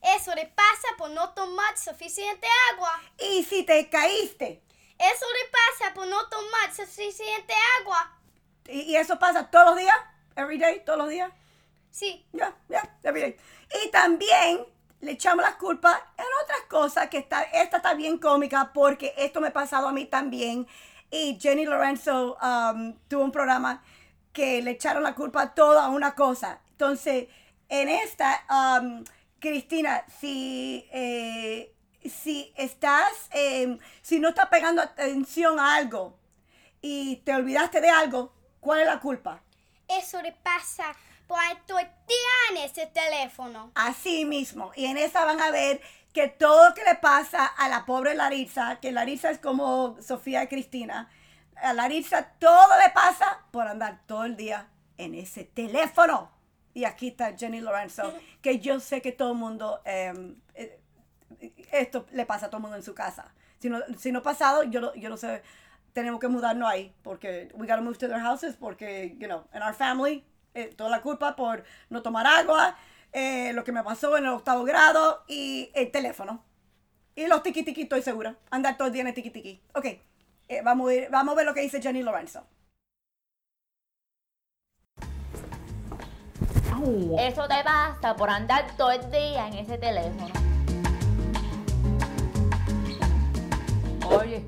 Eso 0.00 0.34
le 0.34 0.46
pasa 0.46 0.88
por 0.96 1.10
no 1.10 1.30
tomar 1.34 1.76
suficiente 1.76 2.46
agua. 2.72 3.00
y 3.18 3.42
si 3.44 3.64
te 3.64 3.88
caíste, 3.88 4.62
Eso 4.98 5.26
le 5.32 5.50
pasa 5.50 5.94
por 5.94 6.06
no 6.06 6.28
tomar 6.28 6.74
suficiente 6.74 7.52
agua. 7.80 8.16
y, 8.66 8.80
y 8.82 8.96
eso 8.96 9.18
pasa 9.18 9.50
todos 9.50 9.66
los 9.66 9.76
días, 9.76 9.96
every 10.36 10.58
day, 10.58 10.82
todos 10.84 10.98
los 10.98 11.08
días. 11.08 11.30
Sí. 11.90 12.26
Ya, 12.32 12.54
ya, 12.68 12.96
every 13.02 13.20
day. 13.22 13.36
Y 13.84 13.90
también 13.90 14.64
le 15.00 15.12
echamos 15.12 15.44
la 15.44 15.56
culpa 15.58 16.12
en 16.16 16.24
otras 16.42 16.60
cosas 16.68 17.08
que 17.08 17.18
está, 17.18 17.42
esta 17.42 17.78
está 17.78 17.94
bien 17.94 18.18
cómica 18.18 18.72
porque 18.72 19.14
esto 19.16 19.40
me 19.40 19.48
ha 19.48 19.52
pasado 19.52 19.88
a 19.88 19.92
mí 19.92 20.04
también. 20.06 20.66
Y 21.10 21.38
Jenny 21.40 21.64
Lorenzo 21.64 22.36
um, 22.42 22.94
tuvo 23.08 23.24
un 23.24 23.32
programa 23.32 23.82
que 24.32 24.60
le 24.62 24.72
echaron 24.72 25.02
la 25.02 25.14
culpa 25.14 25.54
toda 25.54 25.86
a 25.86 25.88
una 25.88 26.14
cosa. 26.14 26.60
Entonces, 26.72 27.28
en 27.68 27.88
esta, 27.88 28.44
um, 28.80 29.04
Cristina, 29.40 30.04
si, 30.20 30.88
eh, 30.92 31.74
si 32.04 32.52
estás, 32.56 33.12
eh, 33.32 33.78
si 34.02 34.18
no 34.18 34.30
estás 34.30 34.46
pegando 34.46 34.82
atención 34.82 35.58
a 35.58 35.76
algo 35.76 36.18
y 36.80 37.16
te 37.24 37.34
olvidaste 37.34 37.80
de 37.80 37.90
algo, 37.90 38.32
¿Cuál 38.60 38.80
es 38.80 38.86
la 38.86 39.00
culpa? 39.00 39.40
Eso 39.88 40.20
le 40.20 40.32
pasa 40.32 40.94
por 41.26 41.38
todo 41.66 41.78
el 41.78 41.86
día 41.86 42.16
en 42.50 42.56
ese 42.58 42.86
teléfono. 42.86 43.72
Así 43.74 44.24
mismo. 44.24 44.72
Y 44.76 44.86
en 44.86 44.96
esa 44.96 45.24
van 45.24 45.40
a 45.40 45.50
ver 45.50 45.80
que 46.12 46.28
todo 46.28 46.68
lo 46.68 46.74
que 46.74 46.84
le 46.84 46.96
pasa 46.96 47.46
a 47.46 47.68
la 47.68 47.86
pobre 47.86 48.14
Larissa, 48.14 48.78
que 48.80 48.92
Larissa 48.92 49.30
es 49.30 49.38
como 49.38 49.96
Sofía 50.02 50.42
y 50.42 50.48
Cristina, 50.48 51.10
a 51.56 51.72
Larissa 51.72 52.30
todo 52.38 52.78
le 52.78 52.90
pasa 52.90 53.40
por 53.50 53.66
andar 53.66 54.00
todo 54.06 54.24
el 54.24 54.36
día 54.36 54.68
en 54.96 55.14
ese 55.14 55.44
teléfono. 55.44 56.30
Y 56.74 56.84
aquí 56.84 57.08
está 57.08 57.36
Jenny 57.36 57.60
Lorenzo, 57.60 58.12
que 58.42 58.58
yo 58.60 58.78
sé 58.80 59.00
que 59.02 59.12
todo 59.12 59.32
el 59.32 59.38
mundo, 59.38 59.80
eh, 59.84 60.34
eh, 60.54 60.80
esto 61.72 62.06
le 62.12 62.24
pasa 62.26 62.46
a 62.46 62.48
todo 62.50 62.58
el 62.58 62.62
mundo 62.62 62.76
en 62.76 62.82
su 62.82 62.94
casa. 62.94 63.34
Si 63.58 63.68
no, 63.68 63.80
si 63.98 64.12
no 64.12 64.20
ha 64.20 64.22
pasado, 64.22 64.62
yo, 64.64 64.80
no- 64.80 64.94
yo 64.94 65.08
no 65.08 65.16
sé, 65.16 65.42
tenemos 65.92 66.20
que 66.20 66.28
mudarnos 66.28 66.70
ahí, 66.70 66.94
porque 67.02 67.48
we 67.54 67.66
gotta 67.66 67.80
move 67.80 67.98
to 67.98 68.06
their 68.06 68.20
houses, 68.20 68.54
porque, 68.56 69.16
you 69.18 69.26
know, 69.26 69.44
in 69.54 69.62
our 69.62 69.74
family, 69.74 70.24
eh, 70.54 70.72
toda 70.76 70.90
la 70.90 71.00
culpa 71.02 71.34
por 71.34 71.64
no 71.90 72.02
tomar 72.02 72.26
agua, 72.26 72.76
eh, 73.12 73.52
lo 73.54 73.64
que 73.64 73.72
me 73.72 73.82
pasó 73.82 74.16
en 74.16 74.24
el 74.24 74.30
octavo 74.30 74.64
grado 74.64 75.24
y 75.26 75.70
el 75.74 75.90
teléfono. 75.90 76.44
Y 77.16 77.26
los 77.26 77.42
tiki 77.42 77.64
tiki, 77.64 77.82
estoy 77.82 78.02
segura. 78.02 78.36
Andar 78.50 78.76
todo 78.76 78.86
el 78.88 78.92
día 78.92 79.00
en 79.02 79.08
el 79.08 79.14
tiki 79.14 79.30
tiki. 79.30 79.60
Ok, 79.74 79.86
eh, 80.48 80.62
vamos, 80.62 80.86
a 80.86 80.94
ver, 80.94 81.10
vamos 81.10 81.32
a 81.32 81.36
ver 81.36 81.46
lo 81.46 81.54
que 81.54 81.62
dice 81.62 81.82
Jenny 81.82 82.02
Lorenzo. 82.02 82.46
Eso 87.18 87.48
te 87.48 87.64
pasa 87.64 88.14
por 88.16 88.30
andar 88.30 88.66
todo 88.76 88.92
el 88.92 89.10
día 89.10 89.48
en 89.48 89.54
ese 89.54 89.78
teléfono. 89.78 90.32
Oye, 94.08 94.44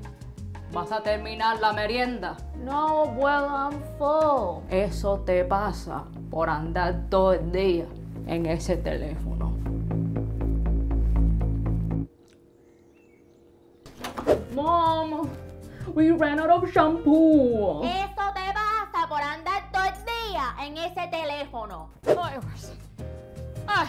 ¿vas 0.71 0.91
a 0.93 1.03
terminar 1.03 1.59
la 1.59 1.73
merienda? 1.73 2.37
No, 2.63 3.03
well, 3.17 3.45
I'm 3.45 3.81
full. 3.97 4.63
Eso 4.69 5.19
te 5.19 5.43
pasa 5.43 6.05
por 6.29 6.49
andar 6.49 7.09
todo 7.09 7.33
el 7.33 7.51
día 7.51 7.85
en 8.27 8.45
ese 8.45 8.77
teléfono. 8.77 9.51
Mom, 14.55 15.27
we 15.93 16.11
ran 16.11 16.39
out 16.39 16.63
of 16.63 16.71
shampoo. 16.71 17.83
Eso 17.83 18.10
en 20.65 20.77
ese 20.77 21.07
teléfono. 21.07 21.89
Ay. 22.07 22.39
Ay, 23.67 23.87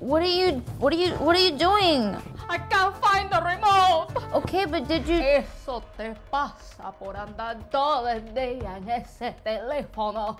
What 0.00 0.22
are 0.22 0.26
you 0.26 0.62
what 0.78 0.92
are 0.92 0.96
you 0.96 1.10
what 1.14 1.34
are 1.34 1.42
you 1.42 1.58
doing? 1.58 2.14
I 2.48 2.58
can't 2.70 2.94
find 3.02 3.28
the 3.28 3.42
remote. 3.42 4.14
Okay, 4.32 4.64
but 4.64 4.86
did 4.86 5.06
you 5.08 5.18
Eso 5.18 5.82
te 5.96 6.14
pasa 6.30 6.92
por 6.92 7.16
andar 7.16 7.68
todo 7.70 8.06
el 8.06 8.32
día 8.32 8.76
en 8.76 8.88
ese 8.88 9.34
teléfono. 9.42 10.38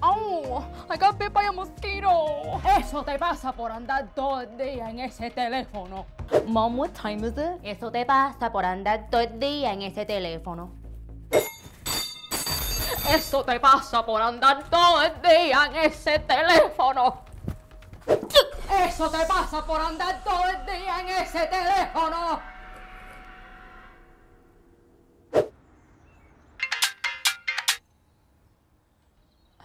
Oh, 0.00 0.64
I 0.88 0.96
got 0.96 1.18
bit 1.18 1.32
by 1.32 1.46
a 1.46 1.52
mosquito. 1.52 2.60
Eso 2.78 3.02
te 3.02 3.18
pasa 3.18 3.52
por 3.52 3.72
andar 3.72 4.14
todo 4.14 4.42
el 4.42 4.56
día 4.56 4.88
en 4.88 5.00
ese 5.00 5.28
teléfono. 5.30 6.06
Mom, 6.46 6.78
what 6.78 6.92
time 6.94 7.24
is 7.24 7.36
it? 7.36 7.58
Eso 7.64 7.90
te 7.90 8.06
pasa 8.06 8.52
por 8.52 8.64
andar 8.64 9.10
todo 9.10 9.22
el 9.22 9.40
día 9.40 9.72
en 9.72 9.82
ese 9.82 10.06
teléfono. 10.06 10.77
Eso 13.10 13.42
te 13.42 13.58
pasa 13.58 14.04
por 14.04 14.20
andar 14.20 14.68
todo 14.68 15.02
el 15.02 15.22
día 15.22 15.66
en 15.66 15.76
ese 15.76 16.18
teléfono. 16.18 17.22
Eso 18.86 19.10
te 19.10 19.24
pasa 19.26 19.64
por 19.66 19.80
andar 19.80 20.22
todo 20.22 20.44
el 20.44 20.66
día 20.66 21.00
en 21.00 21.08
ese 21.08 21.46
teléfono. 21.46 22.40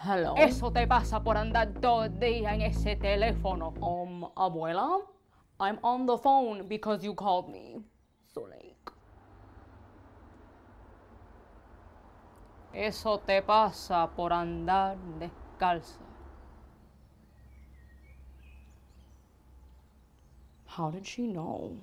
Hello. 0.06 0.36
Eso 0.38 0.72
te 0.72 0.88
pasa 0.88 1.24
por 1.24 1.38
andar 1.38 1.74
todo 1.80 2.06
el 2.06 2.20
día 2.20 2.54
en 2.54 2.62
ese 2.62 2.96
teléfono. 2.96 3.74
Um, 3.82 4.26
abuela, 4.36 5.00
I'm 5.60 5.80
on 5.82 6.06
the 6.06 6.18
phone 6.18 6.68
because 6.68 7.04
you 7.04 7.14
called 7.14 7.50
me. 7.50 7.82
So 8.34 8.42
like, 8.42 8.73
Eso 12.74 13.20
te 13.20 13.42
pasa 13.42 14.10
por 14.16 14.34
andar 14.34 14.98
descalza. 15.20 16.04
how 20.76 20.90
did 20.90 21.06
she 21.06 21.28
know? 21.28 21.78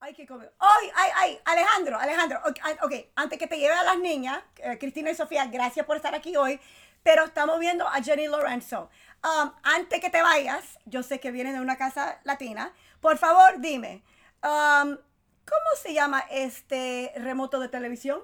Ay, 0.00 0.12
qué 0.14 0.26
cómico. 0.26 0.50
¡Ay, 0.58 0.90
ay, 0.96 1.10
ay! 1.14 1.38
Alejandro, 1.44 1.98
Alejandro. 1.98 2.40
Ok, 2.44 2.58
ay, 2.62 2.76
ok, 2.82 2.92
antes 3.14 3.38
que 3.38 3.46
te 3.46 3.56
lleve 3.56 3.74
a 3.74 3.84
las 3.84 3.98
niñas, 3.98 4.42
eh, 4.58 4.76
Cristina 4.78 5.10
y 5.10 5.14
Sofía, 5.14 5.46
gracias 5.46 5.86
por 5.86 5.96
estar 5.96 6.14
aquí 6.14 6.36
hoy. 6.36 6.60
Pero 7.04 7.26
estamos 7.26 7.60
viendo 7.60 7.86
a 7.86 8.02
Jenny 8.02 8.26
Lorenzo. 8.26 8.90
Um, 9.22 9.52
antes 9.62 10.00
que 10.00 10.08
te 10.08 10.22
vayas, 10.22 10.78
yo 10.86 11.02
sé 11.02 11.20
que 11.20 11.30
vienen 11.30 11.52
de 11.52 11.60
una 11.60 11.76
casa 11.76 12.18
latina. 12.24 12.72
Por 13.00 13.18
favor, 13.18 13.60
dime, 13.60 14.02
um, 14.42 14.96
¿cómo 15.44 15.70
se 15.82 15.92
llama 15.92 16.20
este 16.30 17.12
remoto 17.16 17.60
de 17.60 17.68
televisión? 17.68 18.22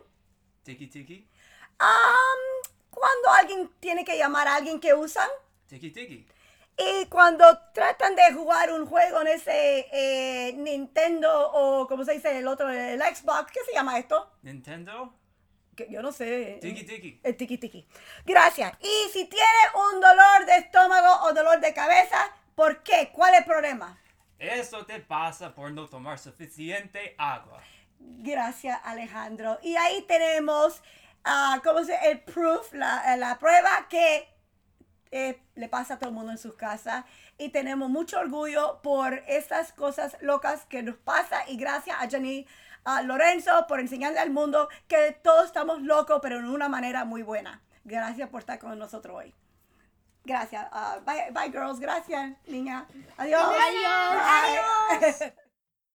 Tiki 0.63 0.87
tiki. 0.87 1.29
Um, 1.79 2.71
cuando 2.91 3.31
alguien 3.39 3.71
tiene 3.81 4.03
que 4.03 4.17
llamar 4.17 4.49
a 4.49 4.57
alguien 4.57 4.81
que 4.81 4.95
usan. 4.95 5.29
Tiki 5.67 5.91
tiki. 5.91 6.27
Y 6.79 7.05
cuando 7.07 7.45
tratan 7.75 8.17
de 8.17 8.33
jugar 8.33 8.73
un 8.73 8.87
juego 8.87 9.21
en 9.21 9.27
ese 9.29 9.89
eh, 9.93 10.55
Nintendo 10.55 11.51
o 11.53 11.87
como 11.87 12.03
se 12.07 12.15
dice 12.15 12.39
el 12.39 12.47
otro, 12.49 12.71
el 12.71 13.01
Xbox, 13.01 13.53
¿qué 13.53 13.61
se 13.67 13.75
llama 13.75 13.99
esto? 13.99 14.31
Nintendo. 14.41 15.20
Que 15.87 15.93
yo 15.93 16.03
no 16.03 16.13
sé. 16.13 16.59
Tiki 16.61 16.85
tiki. 16.85 17.21
El 17.23 17.37
tiki 17.37 17.59
tiki. 17.59 17.87
Gracias. 18.27 18.73
Y 18.81 19.11
si 19.13 19.25
tiene 19.27 19.63
un 19.75 20.01
dolor 20.01 20.47
de 20.47 20.57
estómago 20.59 21.25
o 21.25 21.33
dolor 21.33 21.61
de 21.61 21.73
cabeza, 21.73 22.31
¿por 22.55 22.83
qué? 22.83 23.11
¿Cuál 23.13 23.35
es 23.35 23.41
el 23.41 23.47
problema? 23.47 23.99
Eso 24.39 24.85
te 24.85 25.01
pasa 25.01 25.55
por 25.55 25.73
no 25.73 25.89
tomar 25.89 26.19
suficiente 26.19 27.15
agua. 27.17 27.63
Gracias, 27.99 28.79
Alejandro. 28.85 29.59
Y 29.63 29.77
ahí 29.77 30.03
tenemos, 30.03 30.83
ah, 31.25 31.61
¿cómo 31.65 31.83
se 31.85 31.95
El 32.11 32.21
proof, 32.21 32.73
la, 32.75 33.17
la 33.17 33.39
prueba 33.39 33.87
que 33.89 34.29
eh, 35.13 35.43
le 35.57 35.69
pasa 35.69 35.95
a 35.95 35.99
todo 35.99 36.11
el 36.11 36.15
mundo 36.15 36.33
en 36.33 36.39
sus 36.39 36.55
casas. 36.55 37.05
Y 37.39 37.49
tenemos 37.49 37.89
mucho 37.91 38.19
orgullo 38.21 38.81
por 38.83 39.23
estas 39.27 39.73
cosas 39.73 40.17
locas 40.21 40.67
que 40.67 40.83
nos 40.83 40.97
pasa. 40.97 41.49
Y 41.49 41.57
gracias 41.57 41.97
a 41.99 42.09
Jenny 42.09 42.47
a 42.85 43.03
Lorenzo 43.03 43.67
por 43.69 43.81
enseñarle 43.81 44.19
al 44.19 44.31
mundo 44.31 44.69
que 44.89 45.19
todos 45.23 45.47
estamos 45.47 45.83
locos, 45.83 46.21
pero 46.23 46.39
en 46.39 46.47
una 46.47 46.69
manera 46.69 47.05
muy 47.05 47.23
buena. 47.23 47.63
Gracias 47.85 48.29
por 48.29 48.41
estar 48.41 48.59
con 48.59 48.79
nosotros 48.79 49.17
hoy. 49.17 49.35
Gracias. 50.25 50.67
Ah, 50.73 51.01
bye, 51.05 51.31
bye, 51.33 51.51
girls. 51.51 51.81
Gracias, 51.81 52.37
niña. 52.47 52.87
Adiós. 53.17 53.43
Adiós. 53.43 55.21
Bye. 55.21 55.35